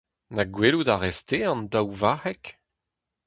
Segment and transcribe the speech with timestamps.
[0.35, 2.43] Na gwelout a rez-te an daou varc'heg?